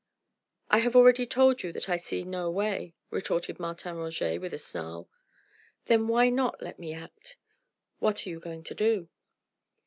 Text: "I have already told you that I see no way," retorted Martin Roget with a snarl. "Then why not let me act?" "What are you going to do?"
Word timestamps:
"I 0.71 0.79
have 0.79 0.95
already 0.95 1.27
told 1.27 1.61
you 1.61 1.71
that 1.73 1.87
I 1.87 1.95
see 1.95 2.23
no 2.23 2.49
way," 2.49 2.95
retorted 3.11 3.59
Martin 3.59 3.97
Roget 3.97 4.39
with 4.41 4.51
a 4.51 4.57
snarl. 4.57 5.07
"Then 5.85 6.07
why 6.07 6.29
not 6.29 6.59
let 6.59 6.79
me 6.79 6.91
act?" 6.91 7.37
"What 7.99 8.25
are 8.25 8.29
you 8.31 8.39
going 8.39 8.63
to 8.63 8.73
do?" 8.73 9.09